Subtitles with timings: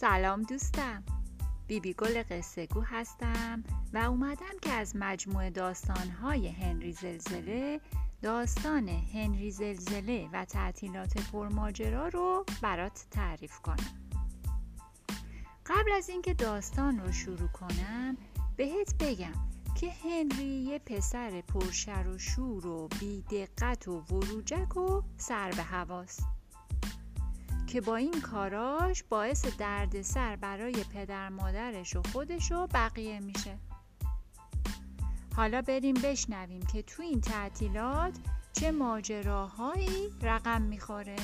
[0.00, 1.02] سلام دوستم.
[1.66, 7.80] بیبی گل قصه گو هستم و اومدم که از مجموعه داستانهای هنری زلزله
[8.22, 14.10] داستان هنری زلزله و تعطیلات پرماجرا رو برات تعریف کنم.
[15.66, 18.16] قبل از اینکه داستان رو شروع کنم
[18.56, 19.48] بهت بگم
[19.80, 26.35] که هنری یه پسر پرشر و شور و بیدقت و وروجک و سر به هواست.
[27.66, 33.58] که با این کاراش باعث دردسر برای پدر مادرش و خودش و بقیه میشه.
[35.36, 38.14] حالا بریم بشنویم که تو این تعطیلات
[38.52, 41.16] چه ماجراهایی رقم می‌خوره.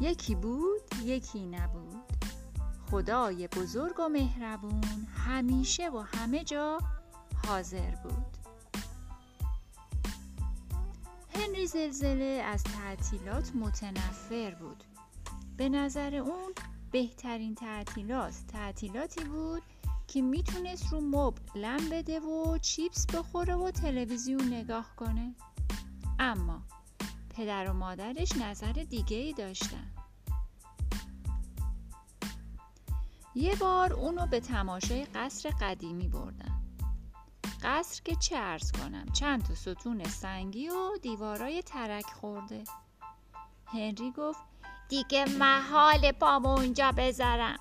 [0.00, 1.96] یکی بود یکی نبود.
[2.90, 6.78] خدای بزرگ و مهربون همیشه و همه جا
[7.46, 8.37] حاضر بود.
[11.38, 14.84] هنری زلزله از تعطیلات متنفر بود.
[15.56, 16.52] به نظر اون
[16.90, 19.62] بهترین تعطیلات تعطیلاتی بود
[20.06, 25.34] که می‌تونست رو مبل لم بده و چیپس بخوره و تلویزیون نگاه کنه.
[26.18, 26.62] اما
[27.30, 29.90] پدر و مادرش نظر دیگه ای داشتن.
[33.34, 36.57] یه بار اونو به تماشای قصر قدیمی بردن.
[37.62, 42.64] قصر که چه ارز کنم چند تا ستون سنگی و دیوارای ترک خورده.
[43.66, 44.40] هنری گفت
[44.88, 47.58] دیگه محال پامو اونجا بذارم.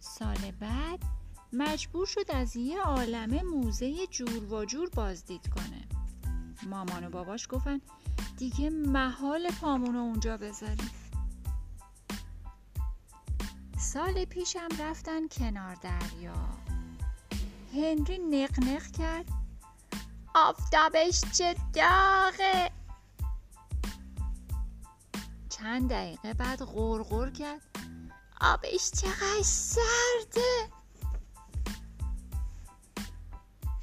[0.00, 1.02] سال بعد
[1.52, 5.88] مجبور شد از یه عالمه موزه جور و جور بازدید کنه.
[6.66, 7.80] مامان و باباش گفتن
[8.36, 10.90] دیگه محال پامونو اونجا بذاریم.
[13.78, 16.65] سال پیشم رفتن کنار دریا.
[17.74, 19.28] هنری نقنق کرد.
[20.34, 22.70] آفتابش چه داغه.
[25.48, 27.62] چند دقیقه بعد غرغر کرد.
[28.40, 30.70] آبش چقدر سرده.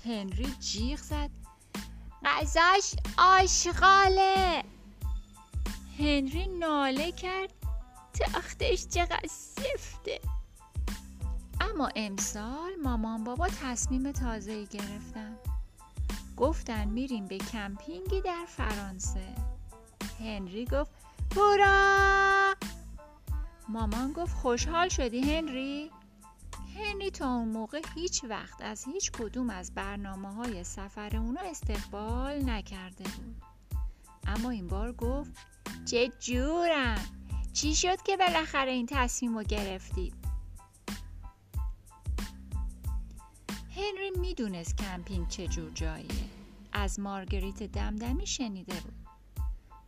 [0.05, 1.29] هنری جیغ زد.
[2.25, 4.63] غذاش آشغاله.
[5.99, 7.53] هنری ناله کرد.
[8.13, 10.21] تختش چقدر سفته.
[11.95, 15.35] امسال مامان بابا تصمیم تازه گرفتن.
[16.37, 19.35] گفتن میریم به کمپینگی در فرانسه.
[20.19, 20.91] هنری گفت
[21.35, 22.55] هورا
[23.69, 25.91] مامان گفت خوشحال شدی هنری؟
[26.77, 32.49] هنری تا اون موقع هیچ وقت از هیچ کدوم از برنامه های سفر اونا استقبال
[32.49, 33.43] نکرده بود.
[34.27, 35.31] اما این بار گفت
[35.85, 37.05] چه جورم!
[37.53, 40.22] چی شد که بالاخره این تصمیم رو گرفتید
[43.83, 46.29] هنری می‌دونست کمپینگ چه جور جاییه.
[46.73, 48.93] از مارگریت دمدمی شنیده بود.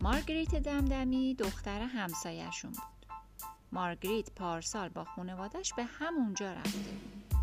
[0.02, 3.06] مارگریت دمدمی دختر همسایشون بود.
[3.72, 6.80] مارگریت پارسال با خانوادش به همونجا رفته.
[6.80, 7.36] بود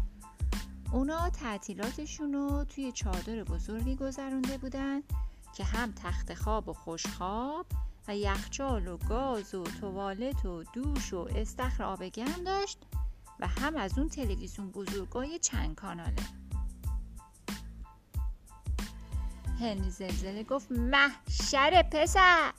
[0.92, 5.02] اونا تعطیلاتشون رو توی چادر بزرگی گذرونده بودن
[5.56, 7.66] که هم تخت خواب و خوشخواب
[8.08, 12.78] و یخچال و گاز و توالت و دوش و استخر آب گرم داشت
[13.40, 16.41] و هم از اون تلویزیون بزرگای چند کاناله.
[19.62, 22.53] هنری زلزله گفت محشر پسر.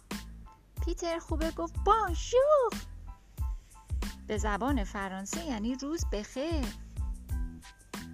[0.85, 2.71] پیتر خوبه گفت بانشور
[4.27, 6.65] به زبان فرانسه یعنی روز بخیر.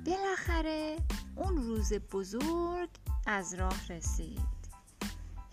[0.05, 0.97] بالاخره
[1.35, 2.89] اون روز بزرگ
[3.27, 4.59] از راه رسید.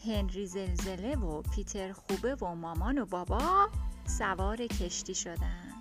[0.05, 3.71] هنری زلزله و پیتر خوبه و مامان و بابا
[4.07, 5.73] سوار کشتی شدن.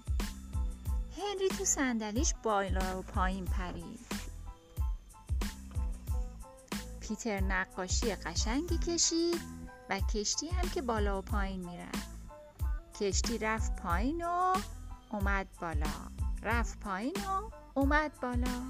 [1.18, 4.05] هنری تو صندلیش بالا و پایین پرید.
[7.08, 9.42] پیتر نقاشی قشنگی کشید
[9.90, 12.10] و کشتی هم که بالا و پایین می‌رفت.
[13.00, 14.54] کشتی رفت پایین و
[15.12, 15.94] اومد بالا.
[16.44, 18.62] رفت پایین و اومد بالا.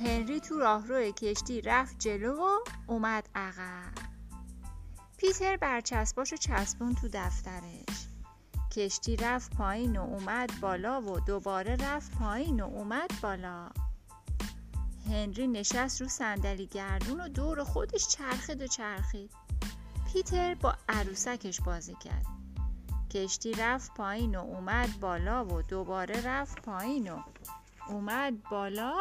[0.00, 3.92] هنری تو راهرو کشتی رفت جلو و اومد عقب.
[5.16, 8.08] پیتر برچسباشو چسبون تو دفترش.
[8.72, 13.70] کشتی رفت پایین و اومد بالا و دوباره رفت پایین و اومد بالا.
[15.06, 19.30] هنری نشست رو صندلی گردون و دور خودش چرخید و چرخید.
[20.12, 22.26] پیتر با عروسکش بازی کرد.
[23.10, 27.18] کشتی رفت پایین و اومد بالا و دوباره رفت پایین و
[27.88, 28.94] اومد بالا.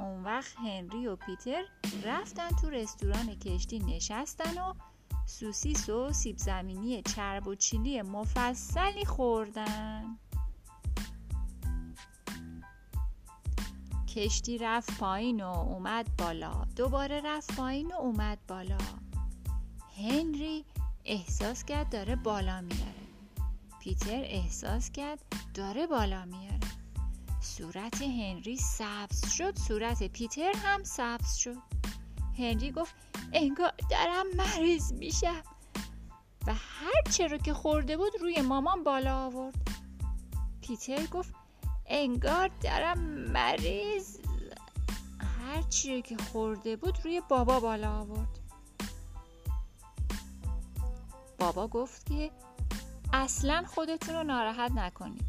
[0.00, 1.62] اون وقت هنری و پیتر
[2.04, 4.74] رفتن تو رستوران کشتی نشستن و
[5.26, 10.18] سوسیس و سیب زمینی چرب و چیلی مفصلی خوردن.
[14.16, 16.66] کشتی رفت پایین و اومد بالا.
[16.76, 18.78] دوباره رفت پایین و اومد بالا.
[19.96, 20.64] هنری
[21.04, 22.94] احساس کرد داره بالا میره
[23.80, 25.18] پیتر احساس کرد
[25.54, 26.60] داره بالا میاره
[27.40, 31.56] صورت هنری سبز شد صورت پیتر هم سبز شد.
[32.38, 32.94] هنری گفت
[33.32, 35.42] انگار دارم مریض میشم.
[36.46, 39.54] و هر چه رو که خورده بود روی مامان بالا آورد.
[40.60, 41.41] پیتر گفت
[41.86, 42.98] انگار دارم
[43.32, 44.16] مریض.
[45.18, 48.38] هر چی رو که خورده بود روی بابا بالا آورد.
[51.38, 52.30] بابا گفت که
[53.12, 55.24] اصلا خودتون رو ناراحت نکنید.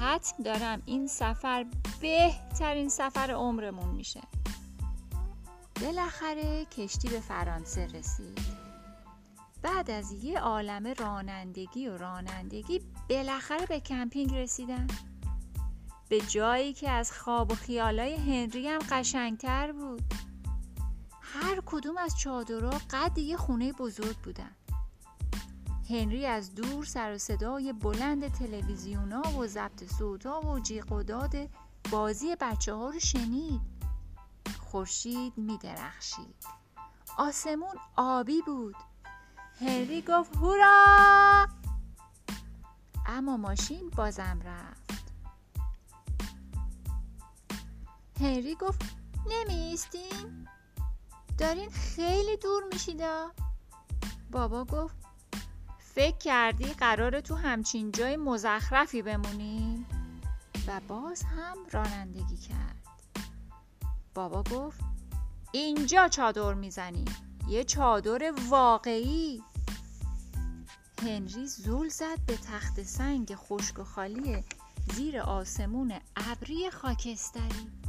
[0.00, 1.66] حتم دارم این سفر
[2.00, 4.20] بهترین سفر عمرمون میشه.
[5.80, 8.38] بالاخره کشتی به فرانسه رسید.
[9.62, 12.80] بعد از یه عالم رانندگی و رانندگی
[13.10, 14.86] بالاخره به کمپینگ رسیدن.
[16.08, 20.02] به جایی که از خواب و خیالای هنری هم قشنگتر بود.
[21.20, 24.50] هر کدوم از چادرها قد یه خونه بزرگ بودن.
[25.90, 31.34] هنری از دور سر و صدای بلند تلویزیونا و ضبط صوتا و جیغ و داد
[31.90, 33.60] بازی بچه ها رو شنید.
[34.58, 36.44] خورشید می درخشید
[37.18, 38.76] آسمون آبی بود.
[39.60, 41.46] هنری گفت هورا!
[43.06, 45.03] اما ماشین بازم رفت.
[48.20, 48.82] هنری گفت
[49.26, 50.48] نمیستین؟
[51.38, 53.30] دارین خیلی دور میشیدا
[54.30, 54.96] بابا گفت
[55.78, 59.86] فکر کردی قرار تو همچین جای مزخرفی بمونی؟
[60.66, 62.82] و باز هم رانندگی کرد.
[64.14, 64.80] بابا گفت
[65.52, 67.04] اینجا چادر می‌زنی
[67.48, 69.42] یه چادر واقعی.
[71.02, 74.44] هنری زول زد به تخت سنگ خشک و خالی
[74.94, 77.83] زیر آسمون ابری خاکستری.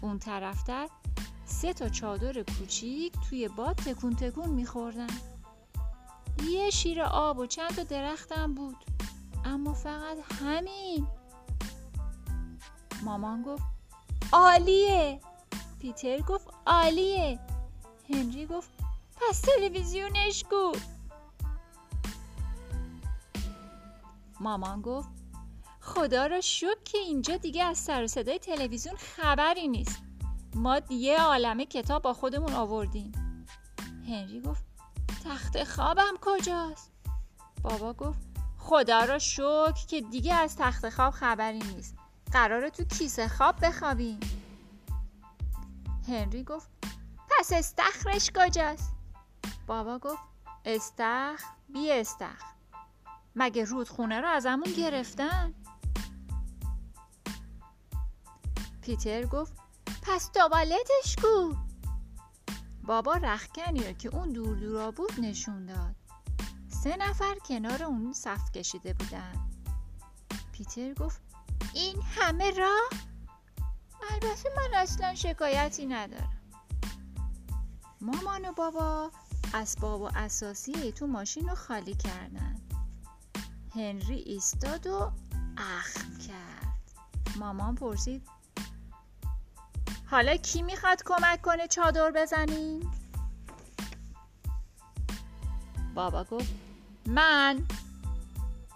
[0.00, 0.88] اون طرفتر
[1.44, 5.06] سه تا چادر کوچیک توی باد تکون تکون میخوردن.
[6.48, 8.76] یه شیر آب و چند تا درختم بود
[9.44, 11.06] اما فقط همین.
[13.04, 13.62] مامان گفت
[14.32, 15.20] عالیه.
[15.80, 17.38] پیتر گفت عالیه.
[18.10, 18.70] هنری گفت
[19.16, 20.72] پس تلویزیونش کو
[24.40, 25.19] مامان گفت
[25.80, 30.02] خدا را شکر که اینجا دیگه از سر صدای تلویزیون خبری نیست.
[30.54, 33.12] ما یه عالمه کتاب با خودمون آوردیم.
[34.08, 34.64] هنری گفت
[35.24, 36.92] تخت خوابم کجاست؟
[37.62, 38.18] بابا گفت
[38.58, 41.96] خدا را شکر که دیگه از تخت خواب خبری نیست.
[42.32, 44.20] قراره تو کیسه خواب بخوابیم.
[46.08, 46.70] هنری گفت
[47.30, 48.92] پس استخرش کجاست؟
[49.66, 50.22] بابا گفت
[50.64, 52.42] استخ بی استخ
[53.36, 55.54] مگه رودخونه رو ازمون گرفتن؟
[58.80, 59.52] پیتر گفت
[60.02, 61.54] پس توالتش کو.
[62.84, 65.94] بابا رخکنی رو که اون دور دورا بود نشون داد.
[66.68, 69.50] سه نفر کنار اون صف کشیده بودن.
[70.52, 71.20] پیتر گفت
[71.74, 72.90] این همه راه
[74.10, 76.40] البته من اصلا شکایتی ندارم.
[78.00, 79.10] مامان و بابا
[79.54, 82.56] اسباب و اساسی تو ماشین رو خالی کردن.
[83.74, 85.12] هنری ایستاد و
[85.56, 86.80] اخم کرد.
[87.36, 88.39] مامان پرسید
[90.10, 92.92] حالا کی می‌خواد کمک کنه چادر بزنیم؟
[95.94, 96.54] بابا گفت
[97.06, 97.66] من.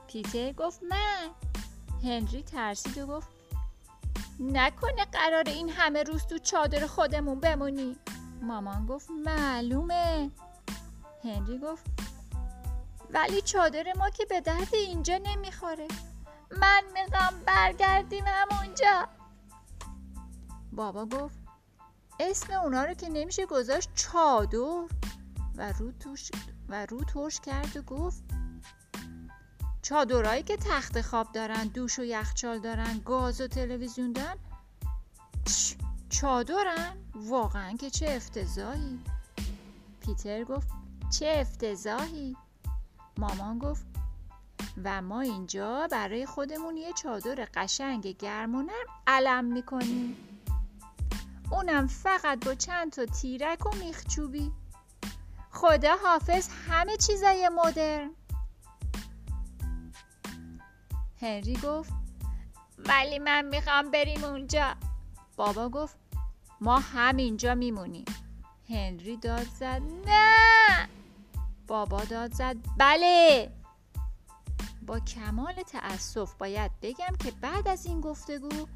[0.07, 1.31] پیتر گفت من.
[2.03, 3.29] هنری ترسید و گفت
[4.41, 7.97] نکنه قرار این همه روز تو چادر خودمون بمونی.
[8.43, 10.31] مامان گفت معلومه.
[11.25, 11.85] هنری گفت
[13.11, 15.89] ولی چادر ما که به درد اینجا نمی‌خوره.
[16.61, 19.09] من می‌خوام برگردیم همونجا.
[20.77, 21.39] بابا گفت
[22.21, 24.85] اسم اونا رو که نمیشه گذاشت چادر.
[25.57, 26.31] و رو, توش
[26.69, 28.23] و رو ترش کرد و گفت
[29.83, 34.39] چادرهایی که تخت خواب دارن دوش و یخچال دارن گاز و تلویزیون دارن
[36.09, 39.01] چادرن؟ واقعا که چه افتضاحی.
[40.01, 40.69] پیتر گفت
[41.11, 42.37] چه افتضاحی.
[43.19, 43.87] مامان گفت
[44.85, 50.34] و ما اینجا برای خودمون یه چادر قشنگ گرم و نرم علم می‌کنیم.
[51.55, 54.53] اونم فقط با چند تا تیرک و میخچوبی.
[55.51, 58.11] خدا حافظ همه چیزای مدرن.
[61.21, 61.93] هنری گفت
[62.79, 64.75] ولی من می‌خوام بریم اونجا.
[65.37, 65.97] بابا گفت
[66.61, 68.05] ما همینجا میمونیم.
[68.69, 70.89] هنری داد زد نه!
[71.67, 73.51] بابا داد زد بله!
[74.87, 78.67] با کمال تأسف باید بگم که بعد از این گفتگو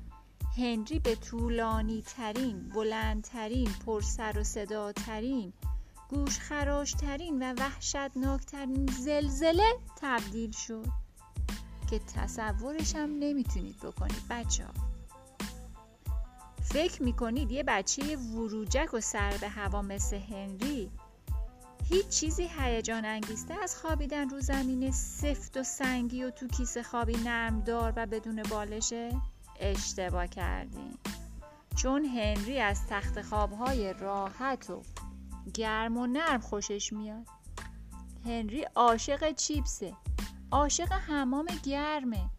[0.58, 5.52] هنری به طولانی ترین، بلندترین، پرسر و صدا ترین،
[6.08, 6.38] گوش
[6.92, 10.86] ترین و وحشتناکترین زلزله تبدیل شد.
[11.90, 14.72] که تصورش هم نمی‌تونید بکنید بچه ها.
[16.62, 20.90] فکر می‌کنید یه بچه وروجک و سر به هوا مثل هنری
[21.84, 23.04] هیچ چیزی هیجان
[23.62, 29.12] از خوابیدن رو زمین سفت و سنگی و تو کیسه خوابی نرمدار و بدون بالشه؟
[29.60, 30.98] اشتباه کردیم.
[31.76, 34.82] چون هنری از تخت خوابهای راحت و
[35.54, 37.26] گرم و نرم خوشش میاد.
[38.24, 39.94] هنری عاشق چیپسه.
[40.50, 42.30] عاشق حمام گرمه.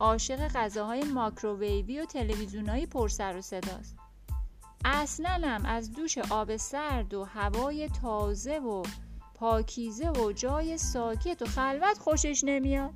[0.00, 3.96] عاشق غذاهای ماکروویوی و تلویزیونایی پرسر و صداست.
[4.84, 8.82] اصلا هم از دوش آب سرد و هوای تازه و
[9.34, 12.94] پاکیزه و جای ساکت و خلوت خوشش نمیاد.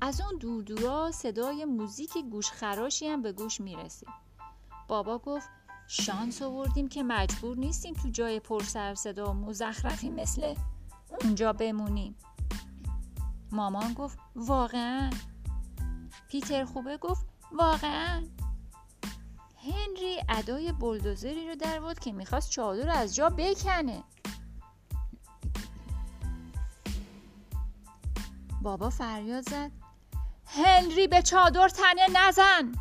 [0.00, 4.08] از اون دودورا صدای موزیک گوشخراشی هم به گوش می‌رسید.
[4.88, 5.48] بابا گفت
[5.88, 10.54] شانس آوردیم که مجبور نیستیم تو جای پر سر صدا و مزخرفی مثل
[11.20, 12.16] اونجا بمونیم.
[13.52, 15.10] مامان گفت واقعا.
[16.28, 18.26] پیتر خوبه گفت واقعا.
[19.56, 24.04] هنری ادای بلدوزری رو در بود که می‌خواست چادر از جا بکنه.
[28.62, 29.70] بابا فریاد زد.
[30.54, 32.72] هنری به چادر تنه نزن.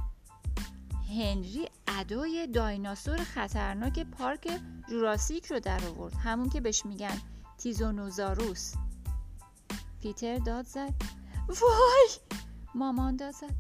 [1.10, 4.60] هنری ادای دایناسور خطرناک پارک
[4.90, 6.14] جوراسیک رو در آورد.
[6.14, 7.18] همون که بهش میگن
[7.58, 8.74] تیزونوزاروس.
[10.02, 10.94] پیتر داد زد.
[11.48, 12.10] وای!
[12.76, 13.56] مامان داد زد.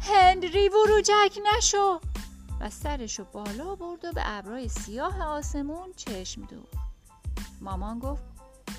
[0.00, 2.00] هنری وروجک نشو!
[2.60, 6.74] و سرشو بالا برد و به ابرای سیاه آسمون چشم دوخت.
[7.60, 8.22] مامان گفت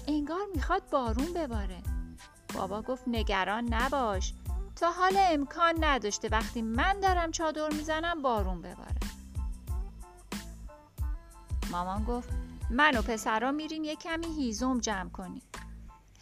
[0.08, 1.82] انگار می‌خواد بارون بباره.
[2.54, 4.34] بابا گفت نگران نباش.
[4.76, 9.00] تا حال امکان نداشته وقتی من دارم چادر می‌زنم بارون بباره.
[11.72, 12.30] مامان گفت
[12.70, 15.42] من و پسرا میریم یه کمی هیزم جمع کنیم.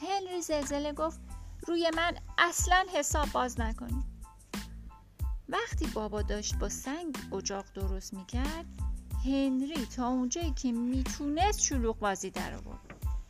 [0.01, 1.19] هنری زلزله گفت
[1.67, 4.23] روی من اصلا حساب باز نکنیم
[5.49, 8.65] وقتی بابا داشت با سنگ اجاق درست می‌کرد
[9.25, 12.79] هنری تا اونجایی که می‌تونست شلوغ بازی در آورد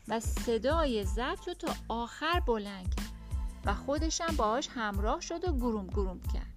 [0.07, 3.10] و صدای ضبط رو تا آخر بلند کرد.
[3.65, 6.53] و خودشم باهاش همراه شد و گروم گروم کرد.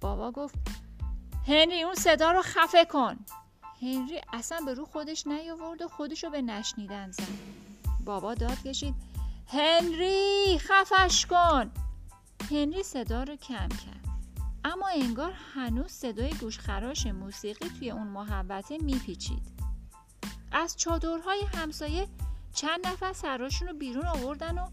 [0.00, 0.54] بابا گفت
[1.46, 3.16] هنری اون صدا رو خفه کن.
[3.82, 7.22] هنری اصلا به رو خودش نیاورد و خودش رو به نشنیدن زد.
[8.04, 8.94] بابا داد کشید
[9.48, 11.70] هنری خفش کن.
[12.50, 14.08] هنری صدا رو کم کرد.
[14.64, 19.42] اما انگار هنوز صدای گوشخراش موسیقی توی اون محبته میپیچید.
[20.52, 22.08] از چادرهای همسایه
[22.54, 24.66] چند نفر سراشون رو بیرون آوردن و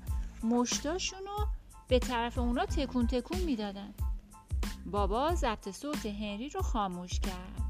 [0.45, 1.47] مشتاشون رو
[1.87, 3.93] به طرف اونا تکون تکون می‌دادن.
[4.85, 7.61] بابا ضبط صوت هنری رو خاموش کرد.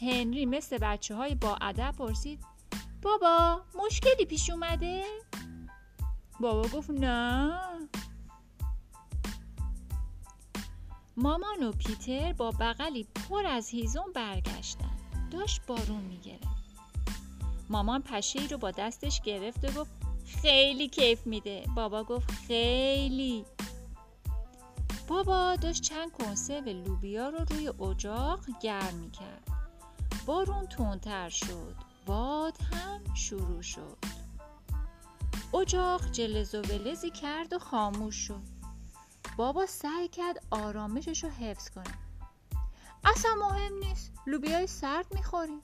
[0.00, 2.44] هنری مثل بچه های با ادب پرسید
[3.02, 5.04] بابا مشکلی پیش اومده؟
[6.40, 7.60] بابا گفت نه.
[11.16, 14.96] مامان و پیتر با بغلی پر از هیزم برگشتن.
[15.30, 16.62] داشت بارون می‌گرفت.
[17.68, 20.01] مامان پشه رو با دستش گرفت و گفت
[20.42, 21.64] خیلی کیف میده.
[21.76, 23.44] بابا گفت خیلی.
[25.08, 29.48] بابا داشت چند کنسرو لوبیا رو روی اجاق گرم می‌کرد.
[30.26, 31.74] بارون تندتر شد.
[32.06, 33.96] باد هم شروع شد.
[35.54, 38.42] اجاق جلز و ولزی کرد و خاموش شد.
[39.36, 41.98] بابا سعی کرد آرامشش رو حفظ کنه.
[43.04, 44.12] اصلا مهم نیست.
[44.26, 45.60] لوبیای سرد می‌خوریم.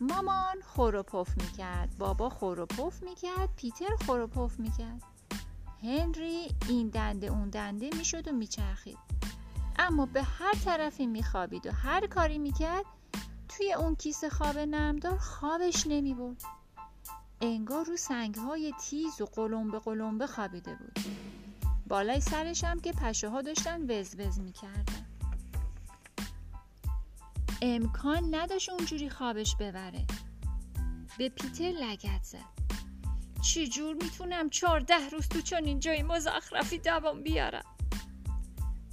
[0.00, 5.02] مامان خور و پف می‌کرد بابا خور و پف می‌کرد پیتر خور و پف می‌کرد.
[5.82, 8.98] هنری این دنده اون دنده می‌شد و میچرخید.
[9.78, 12.84] اما به هر طرفی میخوابید و هر کاری می‌کرد
[13.48, 16.42] توی اون کیسه خواب نمدار خوابش نمی‌برد.
[17.40, 20.98] انگار رو سنگهای تیز و قلمبه قلمبه خوابیده بود.
[21.86, 25.06] بالای سرش هم که پشه ها داشتن وز وز می‌کردن.
[27.66, 30.06] امکان نداشت اونجوری خوابش ببره.
[31.18, 32.38] به پیتر لگت زد.
[33.42, 37.64] چجور می‌تونم چهارده روز تو چون جای مزخرفی دوام بیارم؟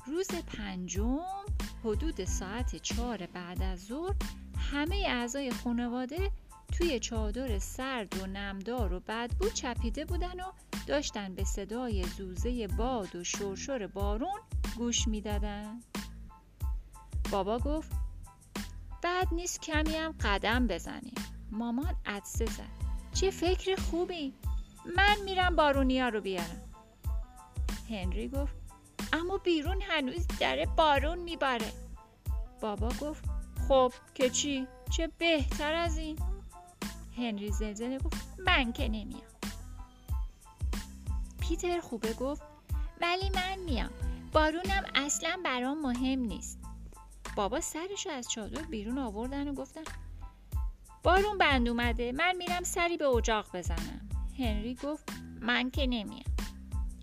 [0.07, 1.19] روز پنجم
[1.83, 4.15] حدود ساعت چهار بعد از ظهر
[4.71, 6.31] همه اعضای خانواده
[6.73, 10.51] توی چادر سرد و نمدار و بدبو چپیده بودن و
[10.87, 14.39] داشتن به صدای زوزه باد و شرشر بارون
[14.77, 15.79] گوش می‌دادن.
[17.31, 18.00] بابا گفت
[19.03, 21.15] بد نیست کمی هم قدم بزنیم.
[21.51, 22.81] مامان عدسه زد.
[23.13, 24.33] چه فکر خوبی.
[24.95, 26.61] من میرم بارونیا رو بیارم.
[27.89, 28.55] هنری گفت
[29.13, 31.71] اما بیرون هنوز داره بارون میباره.
[32.61, 33.23] بابا گفت
[33.67, 36.19] خب که چی؟ چه بهتر از این.
[37.17, 39.21] هنری زلزله گفت من که نمیام.
[41.39, 42.41] پیتر خوبه گفت
[43.01, 43.91] ولی من میام.
[44.33, 46.60] بارونم اصلا برام مهم نیست.
[47.35, 49.83] بابا سرش از چادر بیرون آوردن و گفتن
[51.03, 54.09] بارون بند اومده من میرم سری به اجاق بزنم.
[54.39, 55.09] هنری گفت
[55.41, 56.23] من که نمیام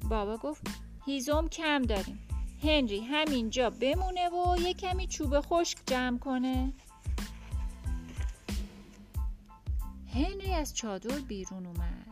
[0.08, 0.66] بابا گفت
[1.06, 2.28] هیزم کم داریم.
[2.62, 6.73] هنری همینجا بمونه و یه کمی چوب خشک جمع کنه.
[10.14, 12.06] هنری از چادر بیرون اومد.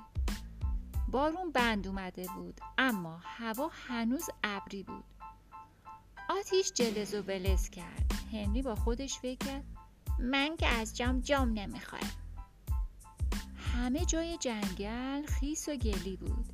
[1.08, 5.04] بارون بند اومده بود اما هوا هنوز ابری بود.
[6.38, 8.12] آتیش جلز و بلز کرد.
[8.32, 9.64] هنری با خودش فکر کرد
[10.18, 12.10] من که از جام جام نمی‌خورم
[13.74, 16.46] همه جای جنگل خیس و گلی بود.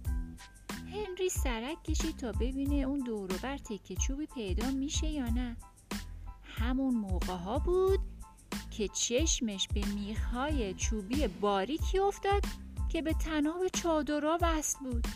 [0.93, 5.57] هنری سرک کشید تا ببینه اون دوروبر تکه چوبی پیدا میشه یا نه.
[6.43, 8.01] همون موقع ها بود
[8.71, 12.45] که چشمش به میخهای چوبی باریکی افتاد
[12.89, 15.07] که به تناب چادرها وصل بود.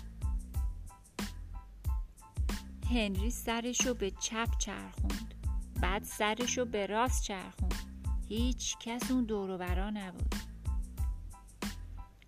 [2.90, 5.34] هنری سرشو به چپ چرخوند.
[5.80, 7.74] بعد سرشو به راست چرخوند.
[8.28, 10.34] هیچ کس اون دوروبرا نبود.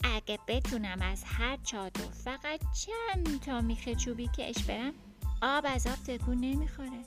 [0.04, 4.92] اگه بتونم از هر چادر فقط چند تا میخه چوبی کش برم
[5.42, 7.02] آب از آب تکون نمی‌خوره.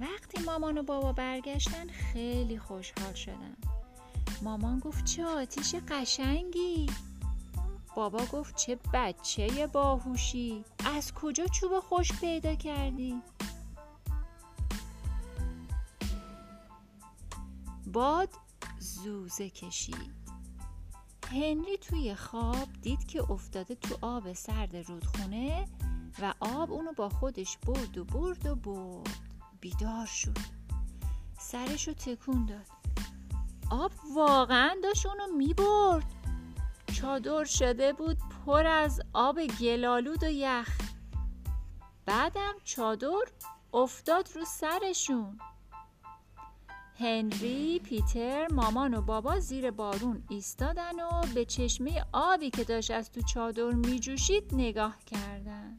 [0.00, 3.56] وقتی مامان و بابا برگشتن خیلی خوشحال شدن
[4.42, 6.86] مامان گفت چه آتیش قشنگی!
[7.96, 10.64] بابا گفت چه بچه باهوشی.
[10.94, 13.22] از کجا چوب خوش پیدا کردی؟
[17.92, 18.28] باد
[18.78, 20.16] زوزه کشید.
[21.30, 25.68] هنری توی خواب دید که افتاده تو آب سرد رودخونه
[26.22, 29.18] و آب اونو با خودش برد و برد و برد.
[29.60, 30.38] بیدار شد.
[31.38, 32.66] سرشو تکون داد.
[33.70, 36.25] آب واقعا داشت اونو می‌برد.
[36.94, 40.78] چادر شده بود پر از آب گلالود و یخ.
[42.06, 43.24] بعدم چادر
[43.74, 45.38] افتاد رو سرشون.
[46.98, 53.12] هنری، پیتر، مامان و بابا زیر بارون ایستادن و به چشمه آبی که داشت از
[53.12, 55.78] تو چادر میجوشید نگاه کردن.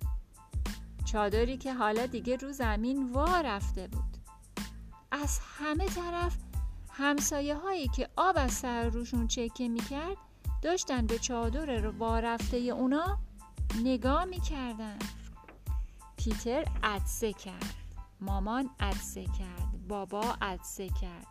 [1.06, 4.18] چادری که حالا دیگه رو زمین وا رفته بود.
[5.12, 6.38] از همه طرف
[6.92, 10.18] همسایه هایی که آب از سر روشون چکه می‌کرد
[10.62, 13.18] داشتن به چادر رو وارفته اونا
[13.84, 15.00] نگاه می‌کردن.
[16.18, 17.74] پیتر عدسه کرد.
[18.22, 19.88] مامان عدسه کرد.
[19.88, 21.28] بابا عدسه کرد.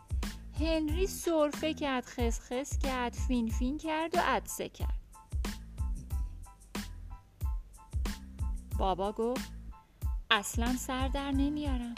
[0.59, 4.99] هنری سرفه کرد خسخس کرد فین فین کرد و عدسه کرد.
[8.77, 9.51] بابا گفت
[10.31, 11.95] اصلا سر در نمیارم.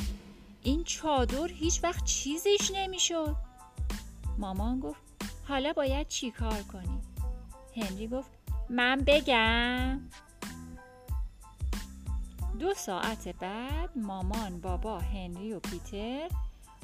[0.63, 3.35] این چادر هیچ وقت چیزیش نمی‌شد.
[4.37, 5.01] مامان گفت
[5.47, 7.01] حالا باید چی کار کنی؟
[7.75, 8.29] هنری گفت
[8.69, 9.99] من بگم.
[12.59, 16.29] دو ساعت بعد مامان بابا هنری و پیتر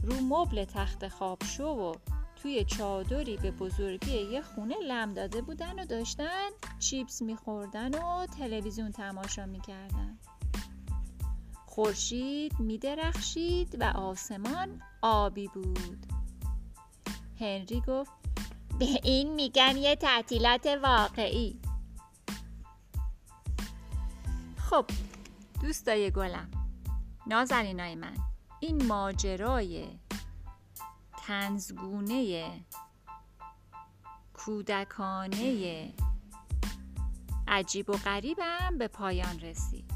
[0.03, 1.95] رو مبل تخت خواب شو و
[2.35, 8.91] توی چادری به بزرگی یه خونه لم داده بودن و داشتن چیپس میخوردن و تلویزیون
[8.91, 10.17] تماشا می‌کردن.
[11.65, 16.05] خورشید میدرخشید و آسمان آبی بود.
[17.39, 18.11] هنری گفت
[18.79, 21.59] به این میگن یه تعطیلات واقعی.
[24.57, 24.85] خب
[25.61, 26.51] دوستای گلم
[27.27, 28.17] نازنینای من
[28.59, 29.87] این ماجرای
[31.17, 32.49] تنزگونه
[34.33, 35.93] کودکانه
[37.47, 39.91] عجیب و غریبم به پایان رسید.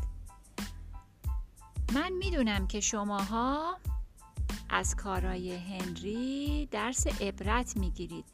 [1.94, 3.78] من می‌دونم که شماها
[4.70, 8.26] از کارای هنری درس عبرت می‌گیرید.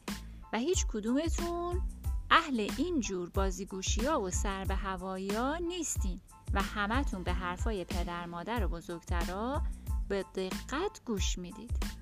[0.56, 1.82] هیچ کدومتون
[2.30, 6.20] اهل این جور بازیگوشی ها و سر به هوایی ها نیستین
[6.52, 9.62] و همتون به حرفای پدر مادر و بزرگترا
[10.08, 11.96] به دقت گوش می‌دید.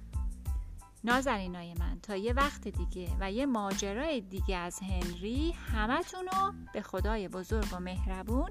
[1.04, 6.82] نازنینای من تا یه وقت دیگه و یه ماجرای دیگه از هنری همتون رو به
[6.82, 8.50] خدای بزرگ و مهربون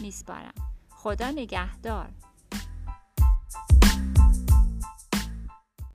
[0.00, 0.54] میسپارم.
[0.90, 2.12] خدا نگهدار.